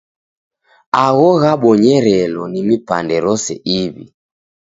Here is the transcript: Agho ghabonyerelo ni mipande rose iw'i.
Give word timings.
Agho 1.05 1.29
ghabonyerelo 1.41 2.41
ni 2.51 2.61
mipande 2.67 3.15
rose 3.25 3.53
iw'i. 3.79 4.05